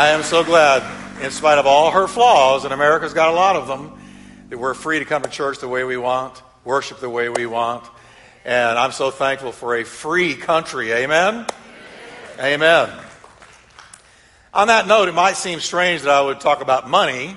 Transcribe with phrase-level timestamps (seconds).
[0.00, 0.82] I am so glad,
[1.22, 4.00] in spite of all her flaws, and America's got a lot of them,
[4.48, 7.44] that we're free to come to church the way we want, worship the way we
[7.44, 7.84] want.
[8.46, 10.90] And I'm so thankful for a free country.
[10.90, 11.44] Amen?
[12.38, 12.62] Amen.
[12.62, 12.98] Amen.
[14.54, 17.36] On that note, it might seem strange that I would talk about money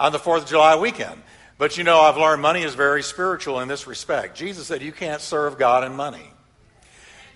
[0.00, 1.22] on the 4th of July weekend.
[1.58, 4.36] But you know, I've learned money is very spiritual in this respect.
[4.36, 6.32] Jesus said you can't serve God and money.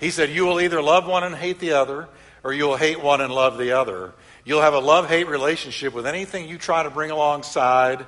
[0.00, 2.08] He said you will either love one and hate the other,
[2.44, 4.12] or you will hate one and love the other.
[4.44, 8.04] You'll have a love hate relationship with anything you try to bring alongside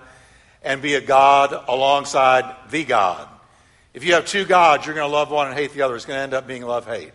[0.62, 3.28] and be a God alongside the God.
[3.94, 5.96] If you have two gods, you're going to love one and hate the other.
[5.96, 7.12] It's going to end up being love hate.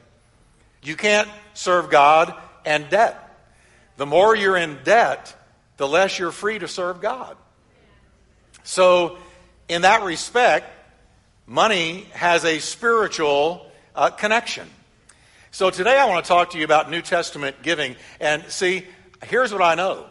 [0.81, 2.33] You can't serve God
[2.65, 3.19] and debt.
[3.97, 5.35] The more you're in debt,
[5.77, 7.37] the less you're free to serve God.
[8.63, 9.17] So,
[9.67, 10.65] in that respect,
[11.45, 14.67] money has a spiritual uh, connection.
[15.53, 17.97] So, today I want to talk to you about New Testament giving.
[18.21, 18.87] And see,
[19.25, 20.05] here's what I know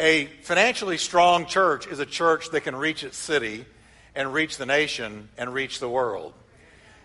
[0.00, 3.66] a financially strong church is a church that can reach its city
[4.14, 6.32] and reach the nation and reach the world.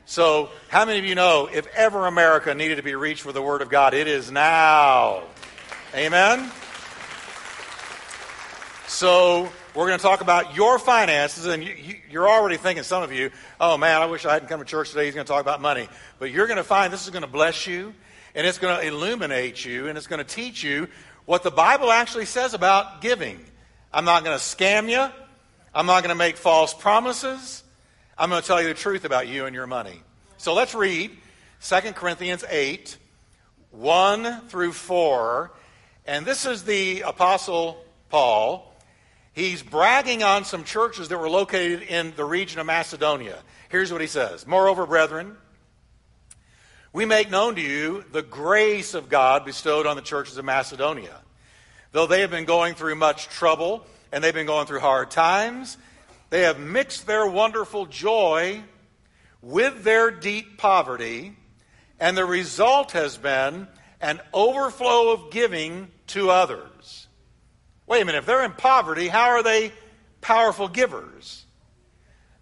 [0.06, 3.42] So, how many of you know if ever America needed to be reached with the
[3.42, 5.24] Word of God, it is now?
[5.94, 6.50] Amen?
[8.90, 13.12] So, we're going to talk about your finances, and you, are already thinking, some of
[13.12, 15.04] you, oh man, I wish I hadn't come to church today.
[15.04, 15.90] He's going to talk about money.
[16.20, 17.94] But you're going to find this is going to bless you,
[18.34, 20.88] and it's going to illuminate you, and it's going to teach you
[21.26, 23.44] what the Bible actually says about giving.
[23.92, 25.12] I'm not going to scam you,
[25.76, 27.66] I'm not going to make false promises.
[28.18, 30.02] I'm going to tell you the truth about you and your money.
[30.38, 31.12] So let's read
[31.62, 32.98] 2 Corinthians 8,
[33.72, 35.52] 1 through 4.
[36.06, 38.67] And this is the Apostle Paul.
[39.38, 43.38] He's bragging on some churches that were located in the region of Macedonia.
[43.70, 45.38] Here's what he says Moreover, brethren,
[46.92, 51.22] we make known to you the grace of God bestowed on the churches of Macedonia.
[51.92, 55.78] Though they have been going through much trouble and they've been going through hard times,
[56.32, 58.64] they have mixed their wonderful joy
[59.44, 61.38] with their deep poverty,
[62.00, 63.68] and the result has been
[64.02, 67.07] an overflow of giving to others.
[67.88, 69.72] Wait a minute, if they're in poverty, how are they
[70.20, 71.46] powerful givers?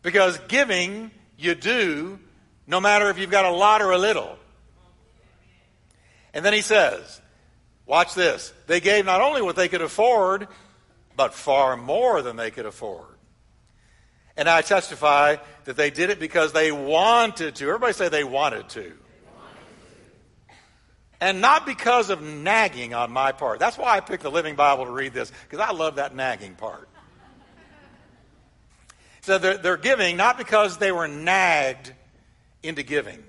[0.01, 2.19] Because giving you do
[2.67, 4.37] no matter if you've got a lot or a little.
[6.33, 7.21] And then he says,
[7.85, 8.53] watch this.
[8.67, 10.47] They gave not only what they could afford,
[11.15, 13.05] but far more than they could afford.
[14.35, 17.67] And I testify that they did it because they wanted to.
[17.67, 18.93] Everybody say they wanted to.
[21.21, 23.59] And not because of nagging on my part.
[23.59, 26.55] That's why I picked the Living Bible to read this, because I love that nagging
[26.55, 26.89] part.
[29.21, 31.93] So they're, they're giving not because they were nagged
[32.61, 33.23] into giving.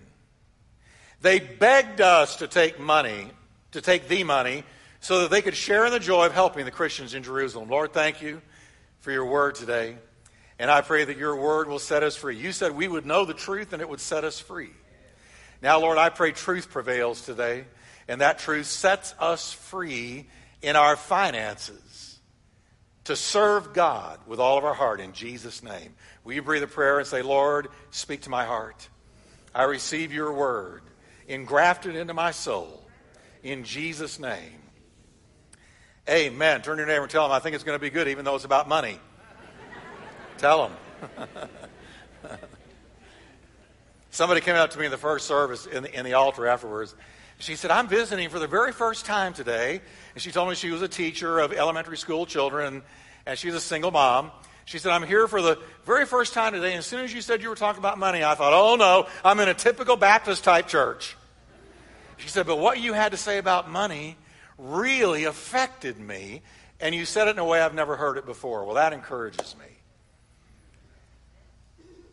[1.22, 3.30] They begged us to take money,
[3.72, 4.64] to take the money,
[5.00, 7.70] so that they could share in the joy of helping the Christians in Jerusalem.
[7.70, 8.42] Lord, thank you
[9.00, 9.96] for your word today.
[10.58, 12.36] And I pray that your word will set us free.
[12.36, 14.70] You said we would know the truth and it would set us free.
[15.62, 17.64] Now, Lord, I pray truth prevails today,
[18.08, 20.26] and that truth sets us free
[20.62, 22.18] in our finances
[23.04, 25.94] to serve God with all of our heart in Jesus' name.
[26.24, 28.88] Will you breathe a prayer and say, Lord, speak to my heart?
[29.54, 30.82] I receive your word
[31.28, 32.84] engrafted into my soul
[33.42, 34.60] in Jesus' name.
[36.08, 36.62] Amen.
[36.62, 38.24] Turn to your neighbor and tell him, I think it's going to be good, even
[38.24, 39.00] though it's about money.
[40.38, 41.28] Tell them.
[44.10, 46.94] Somebody came up to me in the first service in the, in the altar afterwards.
[47.38, 49.80] She said, I'm visiting for the very first time today.
[50.14, 52.82] And she told me she was a teacher of elementary school children,
[53.26, 54.30] and she's a single mom.
[54.64, 56.70] She said, I'm here for the very first time today.
[56.70, 59.06] And as soon as you said you were talking about money, I thought, oh no,
[59.24, 61.16] I'm in a typical Baptist type church.
[62.16, 64.16] She said, but what you had to say about money
[64.58, 66.42] really affected me.
[66.80, 68.64] And you said it in a way I've never heard it before.
[68.64, 69.66] Well, that encourages me.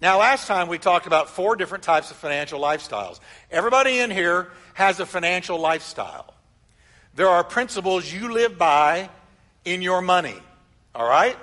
[0.03, 3.21] Now, last time we talked about four different types of financial lifestyles.
[3.49, 6.33] Everybody in here has a financial lifestyle.
[7.15, 9.09] There are principles you live by
[9.63, 10.35] in your money.
[10.93, 11.37] All right?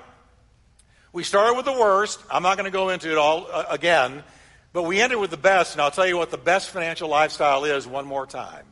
[1.11, 2.21] We started with the worst.
[2.31, 4.23] I'm not going to go into it all uh, again,
[4.75, 7.65] but we ended with the best, and I'll tell you what the best financial lifestyle
[7.65, 8.67] is one more time.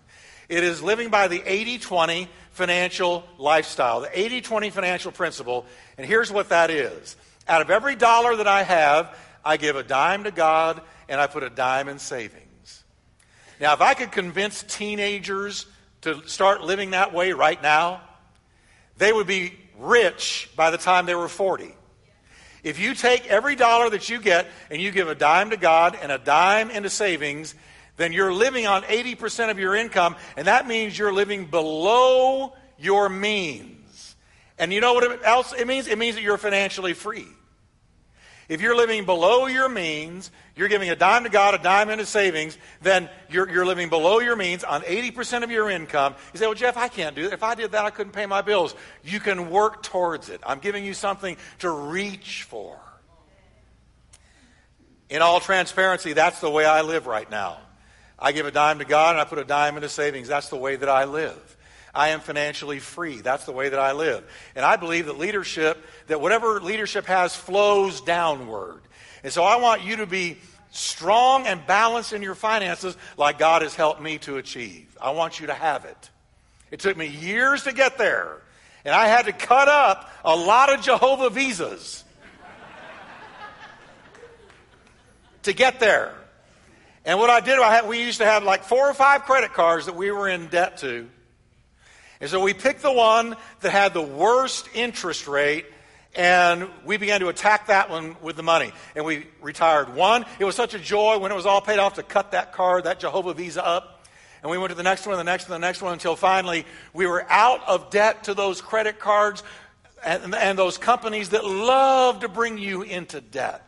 [0.51, 5.65] It is living by the 80 20 financial lifestyle, the 80 20 financial principle.
[5.97, 7.17] And here's what that is
[7.49, 9.17] out of every dollar that I have,
[9.49, 12.85] I give a dime to God and I put a dime in savings.
[13.59, 15.65] Now, if I could convince teenagers
[16.03, 18.03] to start living that way right now,
[18.99, 21.75] they would be rich by the time they were 40.
[22.63, 25.97] If you take every dollar that you get and you give a dime to God
[26.03, 27.55] and a dime into savings,
[27.97, 33.09] then you're living on 80% of your income, and that means you're living below your
[33.09, 34.15] means.
[34.59, 35.89] And you know what else it means?
[35.89, 37.29] It means that you're financially free.
[38.49, 42.07] If you're living below your means, you're giving a dime to God, a dime into
[42.07, 46.15] savings, then you're, you're living below your means on 80% of your income.
[46.33, 47.35] You say, well, Jeff, I can't do that.
[47.35, 48.75] If I did that, I couldn't pay my bills.
[49.05, 50.41] You can work towards it.
[50.47, 52.79] I'm giving you something to reach for.
[55.11, 57.59] In all transparency, that's the way I live right now.
[58.19, 60.27] I give a dime to God and I put a dime into savings.
[60.27, 61.57] That's the way that I live.
[61.95, 63.21] I am financially free.
[63.21, 64.25] That's the way that I live.
[64.55, 68.81] And I believe that leadership, that whatever leadership has flows downward.
[69.23, 70.39] And so I want you to be
[70.71, 74.97] strong and balanced in your finances like God has helped me to achieve.
[75.01, 76.11] I want you to have it.
[76.71, 78.43] It took me years to get there.
[78.85, 82.05] And I had to cut up a lot of Jehovah visas
[85.43, 86.15] to get there.
[87.05, 89.55] And what I did, I had, we used to have like four or five credit
[89.55, 91.09] cards that we were in debt to.
[92.21, 95.67] And so we picked the one that had the worst interest rate,
[96.15, 98.73] and we began to attack that one with the money.
[98.97, 100.25] And we retired one.
[100.39, 102.85] It was such a joy when it was all paid off to cut that card,
[102.85, 104.07] that Jehovah Visa up.
[104.43, 106.65] And we went to the next one, the next one, the next one, until finally
[106.93, 109.43] we were out of debt to those credit cards
[110.05, 113.68] and, and those companies that love to bring you into debt.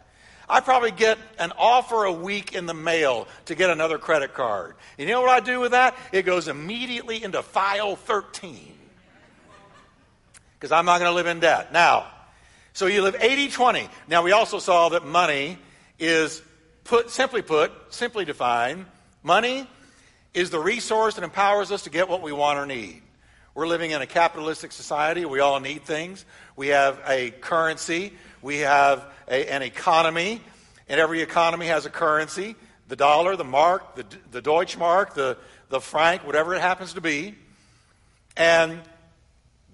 [0.50, 4.74] I probably get an offer a week in the mail to get another credit card.
[4.98, 5.96] And you know what I do with that?
[6.12, 8.74] It goes immediately into file 13.
[10.58, 11.72] Because I'm not going to live in debt.
[11.72, 12.08] Now,
[12.72, 13.88] so you live 80 20.
[14.08, 15.56] Now, we also saw that money
[15.98, 16.42] is
[16.84, 18.86] put, simply put, simply defined,
[19.22, 19.68] money
[20.34, 23.02] is the resource that empowers us to get what we want or need.
[23.54, 25.24] We're living in a capitalistic society.
[25.24, 26.24] We all need things.
[26.56, 28.12] We have a currency.
[28.42, 30.40] We have a, an economy,
[30.88, 32.56] and every economy has a currency
[32.90, 35.38] the dollar, the mark, the, the Deutschmark, the,
[35.68, 37.36] the franc, whatever it happens to be.
[38.36, 38.80] And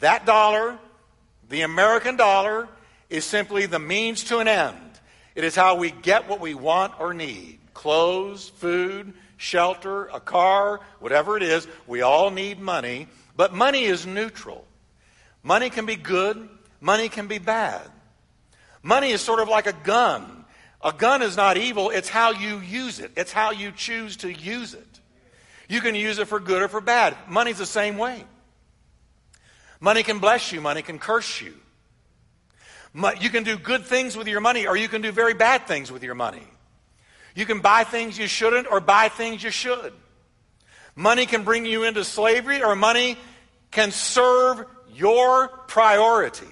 [0.00, 0.78] that dollar,
[1.48, 2.68] the American dollar,
[3.08, 5.00] is simply the means to an end.
[5.34, 10.80] It is how we get what we want or need clothes, food, shelter, a car,
[11.00, 11.66] whatever it is.
[11.86, 14.66] We all need money, but money is neutral.
[15.42, 16.48] Money can be good,
[16.80, 17.82] money can be bad.
[18.86, 20.44] Money is sort of like a gun.
[20.80, 24.32] A gun is not evil, it's how you use it, it's how you choose to
[24.32, 25.00] use it.
[25.68, 27.16] You can use it for good or for bad.
[27.26, 28.22] Money's the same way.
[29.80, 31.54] Money can bless you, money can curse you.
[33.20, 35.90] You can do good things with your money, or you can do very bad things
[35.90, 36.46] with your money.
[37.34, 39.94] You can buy things you shouldn't, or buy things you should.
[40.94, 43.18] Money can bring you into slavery, or money
[43.72, 46.50] can serve your priorities.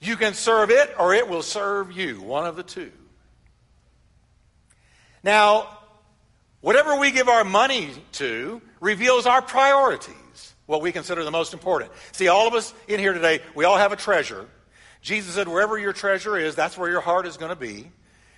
[0.00, 2.92] You can serve it or it will serve you, one of the two.
[5.22, 5.68] Now,
[6.60, 11.90] whatever we give our money to reveals our priorities, what we consider the most important.
[12.12, 14.46] See, all of us in here today, we all have a treasure.
[15.02, 17.90] Jesus said, wherever your treasure is, that's where your heart is going to be.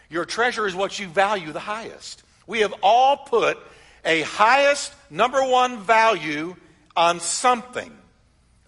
[0.08, 2.22] Your treasure is what you value the highest.
[2.46, 3.58] We have all put
[4.04, 6.56] a highest, number one value
[6.96, 7.96] on something.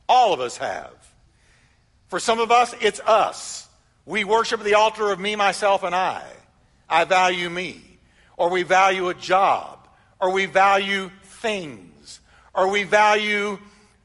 [0.09, 0.93] All of us have.
[2.13, 3.67] For some of us, it's us.
[4.05, 6.23] We worship the altar of me, myself, and I.
[6.87, 7.81] I value me.
[8.37, 9.89] Or we value a job.
[10.21, 12.21] Or we value things.
[12.53, 13.59] Or we value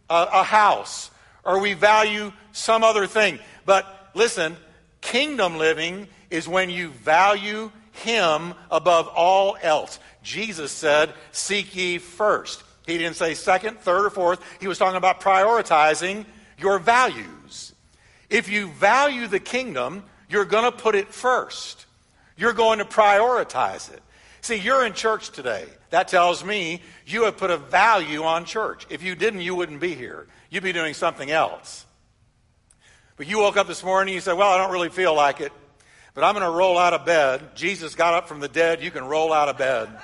[0.10, 1.12] a, a house.
[1.44, 3.40] Or we value some other thing.
[3.66, 4.56] But listen,
[5.02, 10.00] kingdom living is when you value him above all else.
[10.24, 12.64] Jesus said, Seek ye first.
[12.86, 14.40] He didn't say second, third, or fourth.
[14.62, 16.24] He was talking about prioritizing
[16.58, 17.74] your values.
[18.30, 21.86] If you value the kingdom, you're going to put it first.
[22.36, 24.02] You're going to prioritize it.
[24.42, 25.66] See, you're in church today.
[25.90, 28.86] That tells me you have put a value on church.
[28.90, 30.28] If you didn't, you wouldn't be here.
[30.50, 31.86] You'd be doing something else.
[33.16, 35.42] But you woke up this morning and you said, Well, I don't really feel like
[35.42, 35.52] it,
[36.14, 37.56] but I'm going to roll out of bed.
[37.56, 38.82] Jesus got up from the dead.
[38.84, 39.90] You can roll out of bed.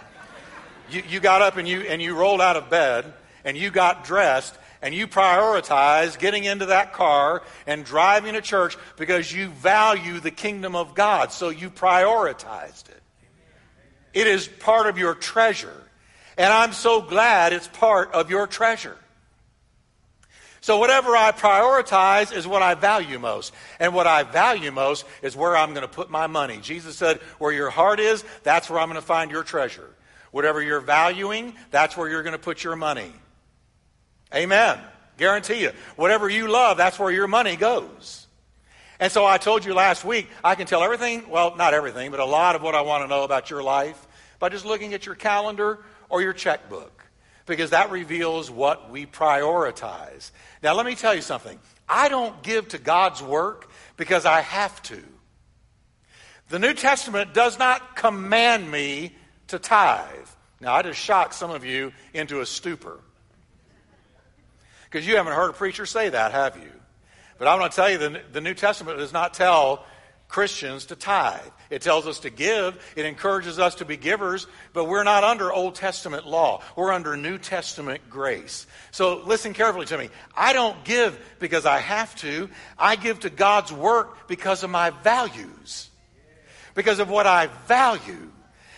[0.89, 3.13] You, you got up and you, and you rolled out of bed
[3.46, 4.53] and you got dressed
[4.84, 10.30] and you prioritize getting into that car and driving to church because you value the
[10.30, 11.32] kingdom of God.
[11.32, 13.02] So you prioritized it.
[14.13, 15.82] It is part of your treasure.
[16.38, 18.98] And I'm so glad it's part of your treasure.
[20.60, 23.54] So whatever I prioritize is what I value most.
[23.80, 26.60] And what I value most is where I'm going to put my money.
[26.62, 29.90] Jesus said, where your heart is, that's where I'm going to find your treasure.
[30.32, 33.13] Whatever you're valuing, that's where you're going to put your money.
[34.34, 34.80] Amen.
[35.18, 35.72] Guarantee you.
[35.96, 38.28] Whatever you love, that's where your money goes.
[39.00, 42.20] And so I told you last week, I can tell everything, well, not everything, but
[42.20, 44.08] a lot of what I want to know about your life
[44.40, 47.04] by just looking at your calendar or your checkbook
[47.46, 50.32] because that reveals what we prioritize.
[50.62, 51.60] Now, let me tell you something.
[51.88, 55.04] I don't give to God's work because I have to.
[56.50, 59.16] The New Testament does not command me
[59.48, 60.28] to tithe.
[60.62, 63.00] Now, I just shocked some of you into a stupor.
[64.93, 66.69] Because you haven't heard a preacher say that, have you?
[67.39, 69.83] But I'm going to tell you the, the New Testament does not tell
[70.27, 71.41] Christians to tithe.
[71.71, 72.79] It tells us to give.
[72.95, 76.62] It encourages us to be givers, but we're not under Old Testament law.
[76.75, 78.67] We're under New Testament grace.
[78.91, 80.12] So listen carefully to me.
[80.38, 82.47] I don't give because I have to.
[82.77, 85.89] I give to God's work because of my values,
[86.75, 88.29] because of what I value.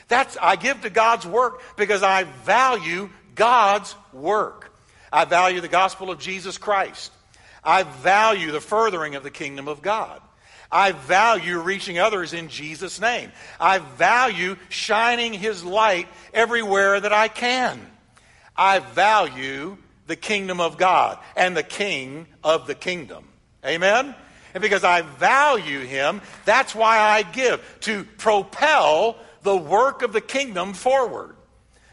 [0.08, 4.65] That's, I give to God's work because I value God's work.
[5.16, 7.10] I value the gospel of Jesus Christ.
[7.64, 10.22] I value the furthering of the kingdom of God.
[10.70, 13.32] I value reaching others in Jesus' name.
[13.58, 17.80] I value shining His light everywhere that I can.
[18.58, 23.26] I value the kingdom of God and the king of the kingdom.
[23.66, 24.16] Amen?
[24.54, 30.20] And because I value Him, that's why I give, to propel the work of the
[30.20, 31.38] kingdom forward.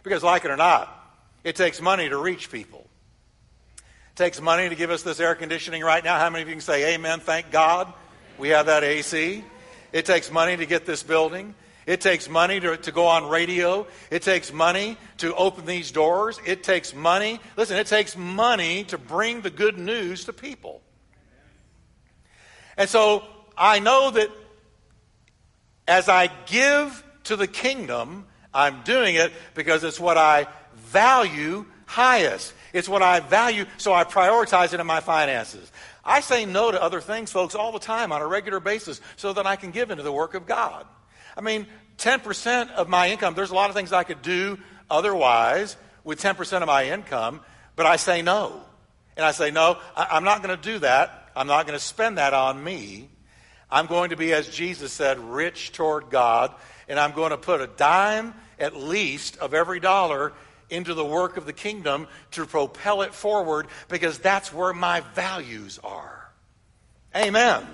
[0.02, 0.92] Because, like it or not,
[1.44, 2.81] it takes money to reach people.
[4.12, 6.18] It takes money to give us this air conditioning right now.
[6.18, 7.20] How many of you can say amen?
[7.20, 7.90] Thank God
[8.36, 9.42] we have that AC.
[9.90, 11.54] It takes money to get this building.
[11.86, 13.86] It takes money to, to go on radio.
[14.10, 16.38] It takes money to open these doors.
[16.44, 17.40] It takes money.
[17.56, 20.82] Listen, it takes money to bring the good news to people.
[22.76, 23.24] And so
[23.56, 24.28] I know that
[25.88, 32.54] as I give to the kingdom, I'm doing it because it's what I value highest.
[32.72, 35.70] It's what I value, so I prioritize it in my finances.
[36.04, 39.32] I say no to other things, folks, all the time on a regular basis so
[39.34, 40.86] that I can give into the work of God.
[41.36, 41.66] I mean,
[41.98, 44.58] 10% of my income, there's a lot of things I could do
[44.90, 47.40] otherwise with 10% of my income,
[47.76, 48.60] but I say no.
[49.16, 51.30] And I say, no, I'm not going to do that.
[51.36, 53.08] I'm not going to spend that on me.
[53.70, 56.54] I'm going to be, as Jesus said, rich toward God,
[56.88, 60.32] and I'm going to put a dime at least of every dollar
[60.72, 65.78] into the work of the kingdom to propel it forward because that's where my values
[65.84, 66.30] are.
[67.14, 67.64] Amen.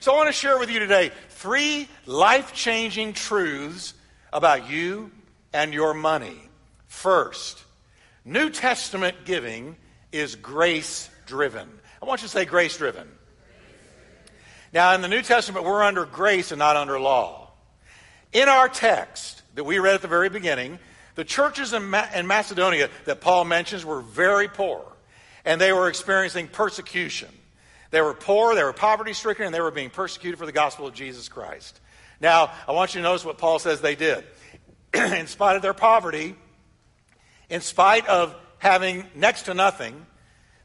[0.00, 3.94] So I want to share with you today three life changing truths
[4.32, 5.10] about you
[5.52, 6.36] and your money.
[6.88, 7.62] First,
[8.24, 9.76] New Testament giving
[10.12, 11.68] is grace driven.
[12.02, 13.08] I want you to say grace driven.
[14.72, 17.50] Now, in the New Testament, we're under grace and not under law.
[18.32, 20.80] In our text that we read at the very beginning,
[21.14, 24.84] the churches in, Ma- in Macedonia that Paul mentions were very poor,
[25.44, 27.28] and they were experiencing persecution.
[27.90, 30.86] They were poor, they were poverty stricken, and they were being persecuted for the gospel
[30.86, 31.80] of Jesus Christ.
[32.20, 34.24] Now, I want you to notice what Paul says they did.
[34.94, 36.34] in spite of their poverty,
[37.48, 40.06] in spite of having next to nothing,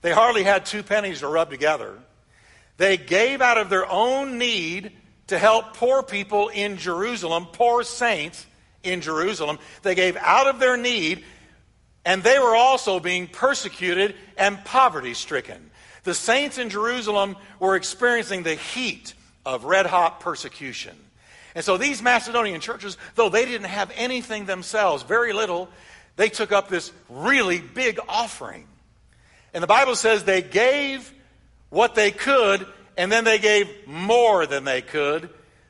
[0.01, 1.99] they hardly had two pennies to rub together.
[2.77, 4.93] They gave out of their own need
[5.27, 8.45] to help poor people in Jerusalem, poor saints
[8.83, 9.59] in Jerusalem.
[9.81, 11.23] They gave out of their need,
[12.05, 15.69] and they were also being persecuted and poverty stricken.
[16.03, 19.13] The saints in Jerusalem were experiencing the heat
[19.45, 20.95] of red hot persecution.
[21.55, 25.69] And so these Macedonian churches, though they didn't have anything themselves, very little,
[26.15, 28.65] they took up this really big offering.
[29.53, 31.11] And the Bible says they gave
[31.69, 32.65] what they could,
[32.97, 35.29] and then they gave more than they could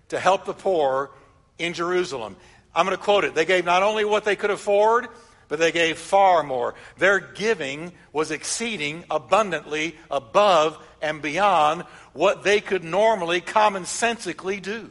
[0.09, 1.11] to help the poor
[1.57, 2.35] in Jerusalem.
[2.73, 3.35] I'm going to quote it.
[3.35, 5.07] They gave not only what they could afford,
[5.47, 6.75] but they gave far more.
[6.97, 11.83] Their giving was exceeding abundantly above and beyond
[12.13, 14.89] what they could normally commonsensically do.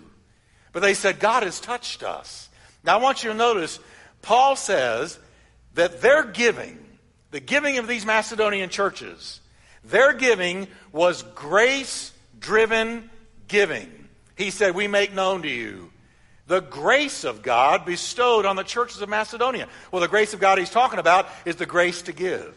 [0.72, 2.48] But they said, God has touched us.
[2.84, 3.78] Now I want you to notice,
[4.22, 5.18] Paul says
[5.74, 6.78] that their giving,
[7.30, 9.40] the giving of these Macedonian churches,
[9.84, 13.10] their giving was grace driven
[13.46, 14.08] giving.
[14.36, 15.90] He said, We make known to you
[16.48, 19.68] the grace of God bestowed on the churches of Macedonia.
[19.92, 22.54] Well, the grace of God he's talking about is the grace to give.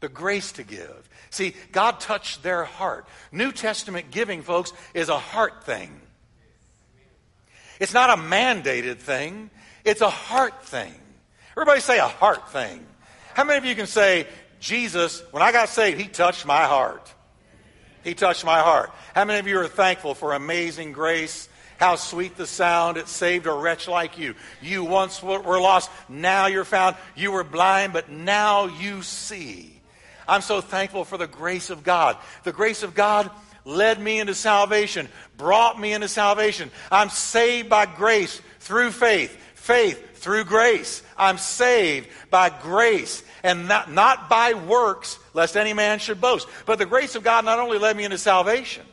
[0.00, 1.08] The grace to give.
[1.30, 3.06] See, God touched their heart.
[3.32, 6.00] New Testament giving, folks, is a heart thing.
[7.80, 9.50] It's not a mandated thing,
[9.84, 10.94] it's a heart thing.
[11.52, 12.86] Everybody say a heart thing.
[13.32, 14.26] How many of you can say,
[14.60, 17.12] Jesus, when I got saved, he touched my heart?
[18.04, 18.90] He touched my heart.
[19.14, 21.48] How many of you are thankful for amazing grace
[21.80, 24.34] how sweet the sound it saved a wretch like you.
[24.60, 26.94] You once were lost, now you're found.
[27.16, 29.80] You were blind, but now you see.
[30.28, 32.18] I'm so thankful for the grace of God.
[32.44, 33.30] The grace of God
[33.64, 35.08] led me into salvation,
[35.38, 36.70] brought me into salvation.
[36.92, 39.36] I'm saved by grace through faith.
[39.54, 41.02] faith through grace.
[41.16, 46.46] I'm saved by grace and not, not by works, lest any man should boast.
[46.66, 48.84] But the grace of God not only led me into salvation,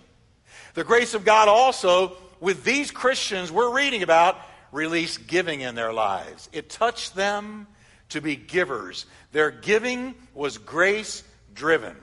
[0.73, 4.37] the grace of God also, with these Christians we're reading about,
[4.71, 6.49] release giving in their lives.
[6.51, 7.67] It touched them
[8.09, 9.05] to be givers.
[9.31, 11.95] Their giving was grace driven.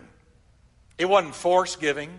[0.99, 2.11] It wasn't force giving.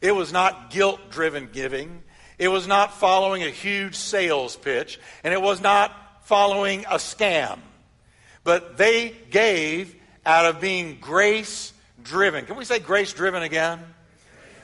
[0.00, 2.02] It was not guilt driven giving.
[2.38, 5.00] It was not following a huge sales pitch.
[5.24, 5.92] And it was not
[6.24, 7.58] following a scam.
[8.44, 12.46] But they gave out of being grace driven.
[12.46, 13.80] Can we say grace driven again?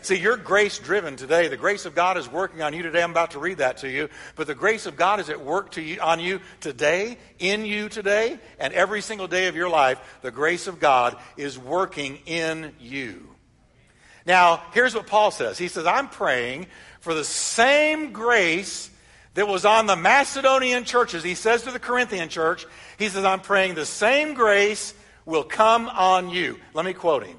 [0.04, 1.48] See, you're grace driven today.
[1.48, 3.02] The grace of God is working on you today.
[3.02, 4.10] I'm about to read that to you.
[4.36, 7.88] But the grace of God is at work to you, on you today, in you
[7.88, 10.18] today, and every single day of your life.
[10.20, 13.34] The grace of God is working in you.
[14.26, 16.66] Now, here's what Paul says He says, I'm praying
[17.00, 18.90] for the same grace
[19.32, 21.24] that was on the Macedonian churches.
[21.24, 22.66] He says to the Corinthian church,
[22.98, 24.92] He says, I'm praying the same grace
[25.24, 26.58] will come on you.
[26.74, 27.38] Let me quote him.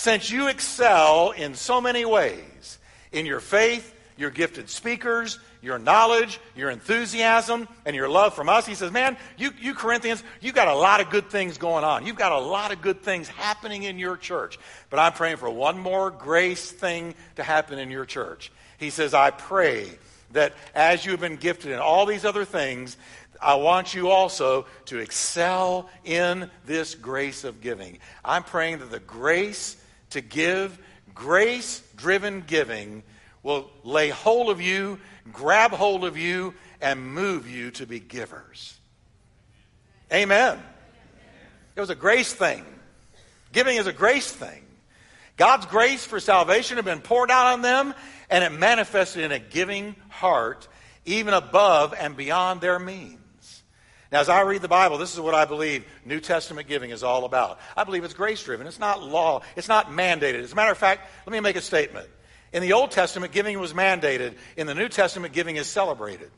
[0.00, 2.78] Since you excel in so many ways
[3.12, 8.64] in your faith, your gifted speakers, your knowledge, your enthusiasm, and your love from us.
[8.64, 12.06] He says, Man, you, you Corinthians, you've got a lot of good things going on.
[12.06, 14.58] You've got a lot of good things happening in your church.
[14.88, 18.50] But I'm praying for one more grace thing to happen in your church.
[18.78, 19.86] He says, I pray
[20.32, 22.96] that as you've been gifted in all these other things,
[23.38, 27.98] I want you also to excel in this grace of giving.
[28.24, 29.76] I'm praying that the grace
[30.10, 30.78] to give,
[31.14, 33.02] grace driven giving,
[33.42, 34.98] will lay hold of you,
[35.32, 38.78] grab hold of you, and move you to be givers.
[40.12, 40.58] Amen.
[41.76, 42.64] It was a grace thing.
[43.52, 44.62] Giving is a grace thing.
[45.36, 47.94] God's grace for salvation had been poured out on them,
[48.28, 50.68] and it manifested in a giving heart,
[51.06, 53.19] even above and beyond their means.
[54.12, 57.04] Now, as I read the Bible, this is what I believe New Testament giving is
[57.04, 57.60] all about.
[57.76, 58.66] I believe it's grace driven.
[58.66, 59.42] It's not law.
[59.54, 60.42] It's not mandated.
[60.42, 62.08] As a matter of fact, let me make a statement.
[62.52, 64.34] In the Old Testament, giving was mandated.
[64.56, 66.30] In the New Testament, giving is celebrated.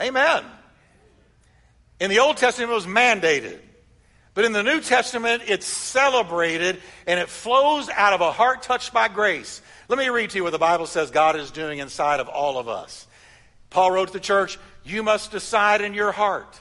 [0.00, 0.44] Amen.
[2.00, 3.60] In the Old Testament, it was mandated.
[4.34, 8.92] But in the New Testament, it's celebrated and it flows out of a heart touched
[8.92, 9.62] by grace.
[9.88, 12.58] Let me read to you what the Bible says God is doing inside of all
[12.58, 13.06] of us.
[13.70, 16.60] Paul wrote to the church, You must decide in your heart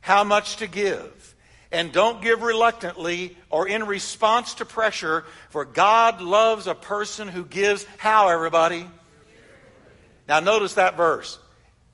[0.00, 1.34] how much to give.
[1.72, 7.44] And don't give reluctantly or in response to pressure, for God loves a person who
[7.44, 8.86] gives how, everybody?
[10.26, 11.38] Now, notice that verse.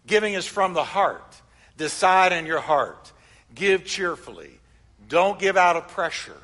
[0.06, 1.42] Giving is from the heart.
[1.76, 3.12] Decide in your heart.
[3.54, 4.60] Give cheerfully.
[5.08, 6.42] Don't give out of pressure.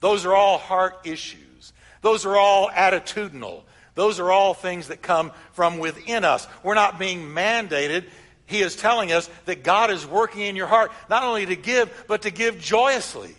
[0.00, 1.72] Those are all heart issues.
[2.02, 3.62] Those are all attitudinal.
[3.94, 6.48] Those are all things that come from within us.
[6.62, 8.06] We're not being mandated.
[8.50, 12.04] He is telling us that God is working in your heart, not only to give,
[12.08, 13.34] but to give joyously,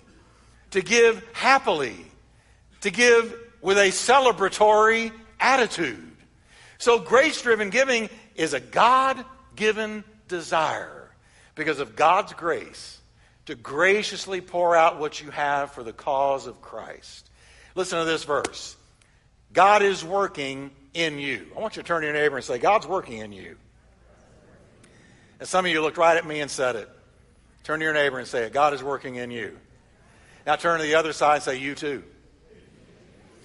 [0.71, 1.97] to give happily,
[2.81, 6.15] to give with a celebratory attitude.
[6.77, 9.23] So, grace driven giving is a God
[9.55, 11.11] given desire
[11.55, 12.99] because of God's grace
[13.47, 17.29] to graciously pour out what you have for the cause of Christ.
[17.75, 18.77] Listen to this verse.
[19.51, 21.47] God is working in you.
[21.55, 23.57] I want you to turn to your neighbor and say, God's working in you.
[25.41, 26.87] And some of you looked right at me and said it.
[27.63, 28.53] Turn to your neighbor and say it.
[28.53, 29.57] God is working in you.
[30.45, 32.03] Now turn to the other side and say, You too.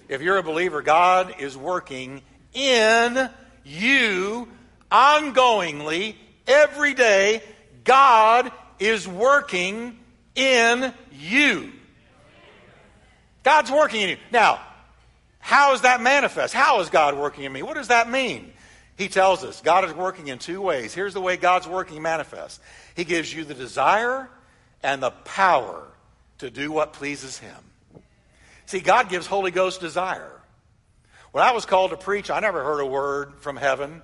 [0.07, 2.21] If you're a believer, God is working
[2.53, 3.29] in
[3.65, 4.47] you
[4.91, 6.13] ongoingly
[6.45, 7.41] every day.
[7.83, 9.97] God is working
[10.35, 11.71] in you.
[13.41, 14.17] God's working in you.
[14.31, 14.61] Now,
[15.39, 16.53] how is that manifest?
[16.53, 17.63] How is God working in me?
[17.63, 18.53] What does that mean?
[18.97, 20.93] He tells us God is working in two ways.
[20.93, 22.59] Here's the way God's working manifest
[22.95, 24.29] He gives you the desire
[24.83, 25.87] and the power
[26.39, 27.55] to do what pleases Him.
[28.65, 30.31] See, God gives Holy Ghost desire.
[31.31, 34.01] When I was called to preach, I never heard a word from heaven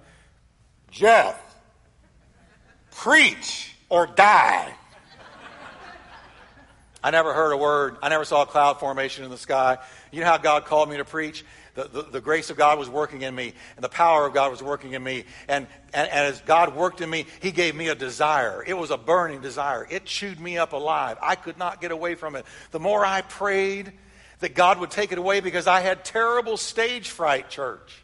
[0.91, 1.41] Jeff,
[2.91, 4.71] preach or die.
[7.03, 7.97] I never heard a word.
[8.01, 9.79] I never saw a cloud formation in the sky.
[10.11, 11.43] You know how God called me to preach?
[11.75, 14.51] The, the, the, grace of God was working in me, and the power of God
[14.51, 15.23] was working in me.
[15.47, 18.63] And, and, and as God worked in me, He gave me a desire.
[18.65, 19.87] It was a burning desire.
[19.89, 21.17] It chewed me up alive.
[21.19, 22.45] I could not get away from it.
[22.69, 23.91] The more I prayed
[24.39, 28.03] that God would take it away because I had terrible stage fright, church.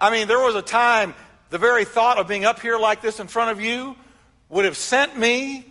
[0.00, 1.14] I mean, there was a time,
[1.50, 3.94] the very thought of being up here like this in front of you
[4.48, 5.66] would have sent me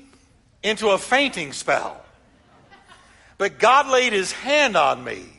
[0.61, 1.99] into a fainting spell.
[3.39, 5.38] But God laid his hand on me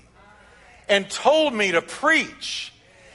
[0.90, 2.74] and told me to preach.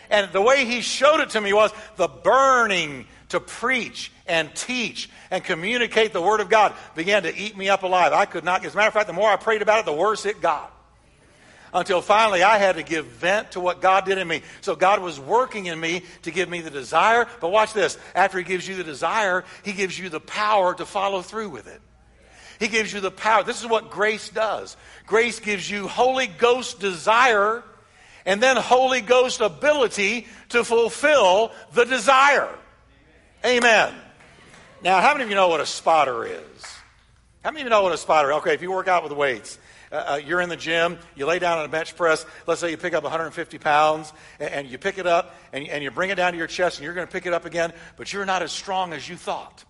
[0.10, 5.10] And the way he showed it to me was the burning to preach and teach
[5.30, 8.14] and communicate the Word of God began to eat me up alive.
[8.14, 9.94] I could not, as a matter of fact, the more I prayed about it, the
[9.94, 10.72] worse it got.
[11.74, 14.44] Until finally I had to give vent to what God did in me.
[14.62, 17.28] So God was working in me to give me the desire.
[17.42, 17.98] But watch this.
[18.14, 21.68] After He gives you the desire, He gives you the power to follow through with
[21.68, 21.82] it.
[22.60, 23.44] He gives you the power.
[23.44, 24.78] This is what grace does.
[25.06, 27.64] Grace gives you Holy Ghost desire
[28.26, 32.50] and then Holy Ghost ability to fulfill the desire.
[33.46, 33.94] Amen.
[34.82, 36.42] Now, how many of you know what a spotter is?
[37.44, 38.38] How many of you know what a spotter is?
[38.38, 39.60] Okay, if you work out with weights,
[39.92, 42.72] uh, uh, you're in the gym, you lay down on a bench press, let's say
[42.72, 46.10] you pick up 150 pounds, and, and you pick it up, and, and you bring
[46.10, 48.26] it down to your chest, and you're going to pick it up again, but you're
[48.26, 49.64] not as strong as you thought.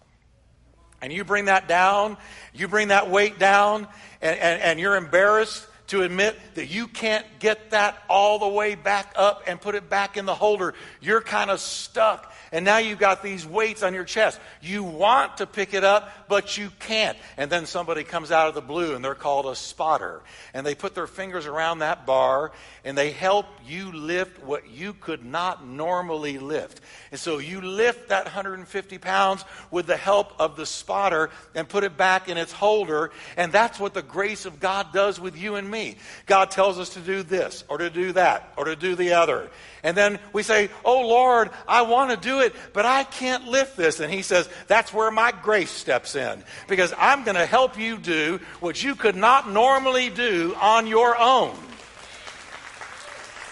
[1.05, 2.17] And you bring that down,
[2.51, 3.87] you bring that weight down,
[4.23, 8.73] and, and, and you're embarrassed to admit that you can't get that all the way
[8.73, 10.73] back up and put it back in the holder.
[11.01, 14.39] You're kind of stuck and now you've got these weights on your chest.
[14.61, 17.17] You want to pick it up, but you can't.
[17.37, 20.21] And then somebody comes out of the blue, and they're called a spotter.
[20.53, 22.51] And they put their fingers around that bar,
[22.83, 26.81] and they help you lift what you could not normally lift.
[27.11, 31.83] And so you lift that 150 pounds with the help of the spotter and put
[31.83, 33.11] it back in its holder.
[33.37, 35.97] And that's what the grace of God does with you and me.
[36.25, 39.49] God tells us to do this, or to do that, or to do the other.
[39.83, 43.77] And then we say, Oh Lord, I want to do it, but I can't lift
[43.77, 43.99] this.
[43.99, 46.43] And He says, That's where my grace steps in.
[46.67, 51.17] Because I'm going to help you do what you could not normally do on your
[51.19, 51.55] own.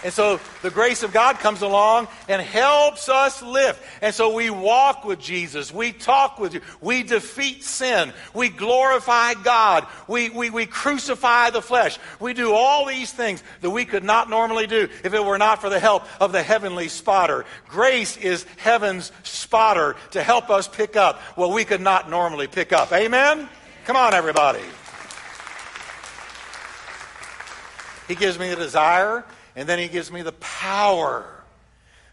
[0.04, 3.80] And so the grace of God comes along and helps us live.
[4.02, 5.72] And so we walk with Jesus.
[5.72, 6.60] We talk with you.
[6.82, 8.12] We defeat sin.
[8.34, 9.86] We glorify God.
[10.06, 11.98] We, we, we crucify the flesh.
[12.20, 15.62] We do all these things that we could not normally do if it were not
[15.62, 17.46] for the help of the heavenly spotter.
[17.70, 22.74] Grace is heaven's spotter to help us pick up what we could not normally pick
[22.74, 22.92] up.
[22.92, 23.48] Amen?
[23.86, 24.60] Come on, everybody.
[28.06, 29.24] He gives me the desire
[29.56, 31.26] and then he gives me the power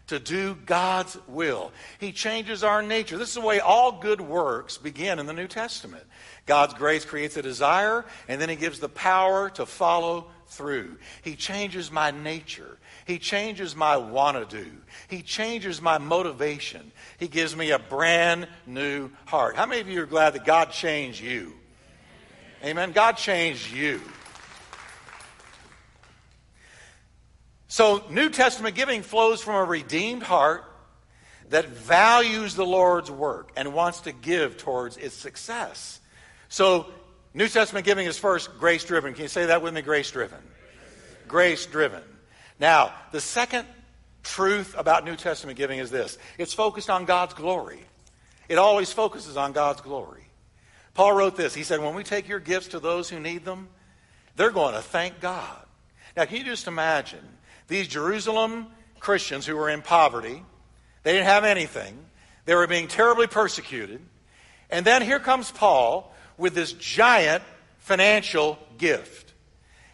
[0.08, 1.72] to do God's will.
[1.98, 3.16] He changes our nature.
[3.16, 6.04] This is the way all good works begin in the New Testament.
[6.44, 10.98] God's grace creates a desire, and then he gives the power to follow through.
[11.22, 12.78] He changes my nature.
[13.06, 14.70] He changes my want to do.
[15.08, 16.92] He changes my motivation.
[17.18, 19.56] He gives me a brand new heart.
[19.56, 21.54] How many of you are glad that God changed you?
[22.64, 22.92] Amen.
[22.92, 24.00] God changed you.
[27.72, 30.62] So, New Testament giving flows from a redeemed heart
[31.48, 35.98] that values the Lord's work and wants to give towards its success.
[36.50, 36.88] So,
[37.32, 39.14] New Testament giving is first grace driven.
[39.14, 39.80] Can you say that with me?
[39.80, 40.36] Grace driven.
[41.26, 42.02] Grace driven.
[42.60, 43.66] Now, the second
[44.22, 47.80] truth about New Testament giving is this it's focused on God's glory.
[48.50, 50.26] It always focuses on God's glory.
[50.92, 51.54] Paul wrote this.
[51.54, 53.70] He said, When we take your gifts to those who need them,
[54.36, 55.56] they're going to thank God.
[56.14, 57.26] Now, can you just imagine
[57.72, 58.66] these Jerusalem
[59.00, 60.42] Christians who were in poverty,
[61.04, 61.98] they didn't have anything,
[62.44, 64.00] they were being terribly persecuted.
[64.68, 67.42] And then here comes Paul with this giant
[67.78, 69.32] financial gift.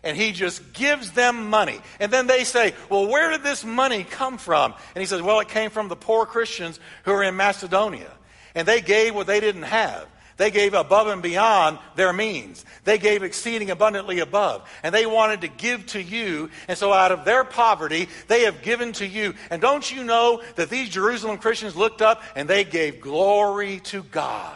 [0.02, 1.80] And he just gives them money.
[2.00, 4.74] And then they say, Well, where did this money come from?
[4.94, 8.10] And he says, Well, it came from the poor Christians who were in Macedonia.
[8.54, 10.06] And they gave what they didn't have.
[10.38, 12.64] They gave above and beyond their means.
[12.84, 14.68] They gave exceeding abundantly above.
[14.84, 16.48] And they wanted to give to you.
[16.68, 19.34] And so out of their poverty, they have given to you.
[19.50, 24.04] And don't you know that these Jerusalem Christians looked up and they gave glory to
[24.04, 24.54] God?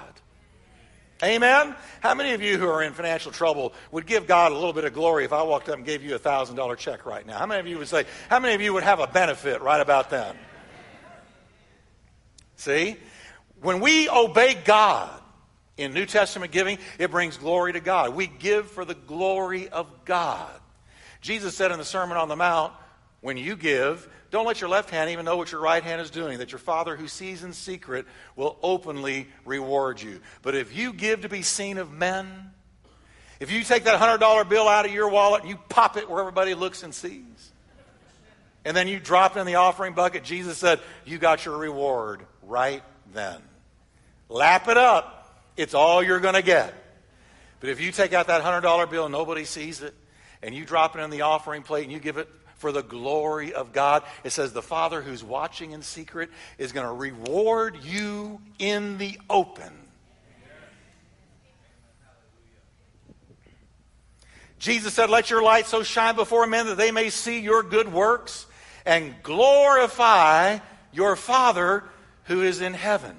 [1.21, 1.75] Amen?
[2.01, 4.85] How many of you who are in financial trouble would give God a little bit
[4.85, 7.39] of glory if I walked up and gave you a $1,000 check right now?
[7.39, 9.81] How many of you would say, how many of you would have a benefit right
[9.81, 10.37] about then?
[12.55, 12.97] See?
[13.61, 15.21] When we obey God,
[15.77, 18.15] in New Testament giving, it brings glory to God.
[18.15, 20.51] We give for the glory of God.
[21.21, 22.73] Jesus said in the Sermon on the Mount,
[23.21, 26.11] when you give, don't let your left hand even know what your right hand is
[26.11, 30.21] doing, that your Father who sees in secret will openly reward you.
[30.43, 32.51] But if you give to be seen of men,
[33.41, 36.21] if you take that $100 bill out of your wallet and you pop it where
[36.21, 37.53] everybody looks and sees,
[38.65, 42.25] and then you drop it in the offering bucket, Jesus said, You got your reward
[42.43, 42.83] right
[43.13, 43.41] then.
[44.29, 45.22] Lap it up
[45.57, 46.75] it's all you're going to get.
[47.61, 49.95] But if you take out that $100 bill and nobody sees it,
[50.43, 53.53] and you drop it in the offering plate and you give it for the glory
[53.53, 58.41] of God, it says the Father who's watching in secret is going to reward you
[58.59, 59.73] in the open.
[64.59, 67.93] Jesus said, Let your light so shine before men that they may see your good
[67.93, 68.47] works
[68.87, 70.59] and glorify
[70.93, 71.83] your Father
[72.25, 73.17] who is in heaven.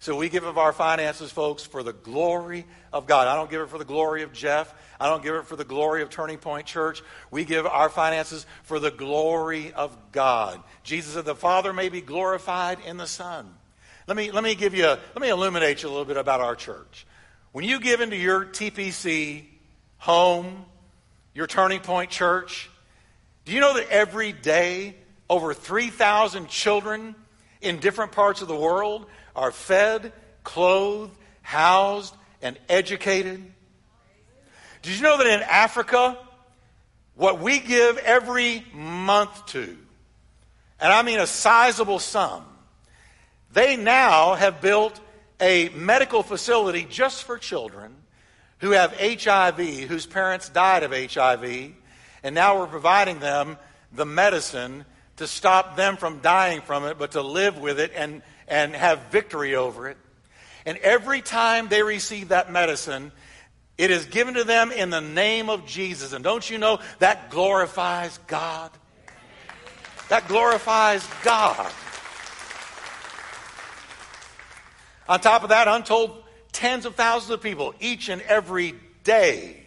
[0.00, 3.28] So we give of our finances, folks, for the glory of God.
[3.28, 4.74] I don't give it for the glory of Jeff.
[4.98, 7.02] I don't give it for the glory of Turning Point Church.
[7.30, 10.62] We give our finances for the glory of God.
[10.84, 13.54] Jesus said, The Father may be glorified in the Son.
[14.06, 16.56] Let me, let me give you, let me illuminate you a little bit about our
[16.56, 17.06] church.
[17.52, 19.44] When you give into your TPC
[19.98, 20.64] home,
[21.34, 22.70] your Turning Point Church,
[23.44, 24.94] do you know that every day
[25.28, 27.14] over 3,000 children
[27.60, 30.12] in different parts of the world are fed,
[30.44, 33.44] clothed, housed, and educated.
[34.82, 36.18] Did you know that in Africa,
[37.14, 39.76] what we give every month to,
[40.80, 42.44] and I mean a sizable sum,
[43.52, 44.98] they now have built
[45.40, 47.94] a medical facility just for children
[48.58, 51.72] who have HIV, whose parents died of HIV,
[52.22, 53.58] and now we're providing them
[53.92, 54.84] the medicine
[55.20, 58.98] to stop them from dying from it, but to live with it and and have
[59.10, 59.96] victory over it.
[60.66, 63.12] And every time they receive that medicine,
[63.78, 66.12] it is given to them in the name of Jesus.
[66.12, 68.70] And don't you know that glorifies God?
[70.08, 71.70] That glorifies God.
[75.08, 79.59] On top of that, untold tens of thousands of people each and every day.